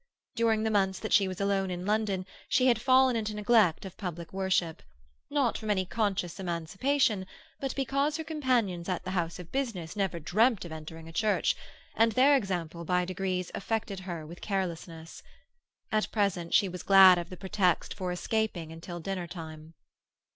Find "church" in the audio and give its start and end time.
11.13-11.55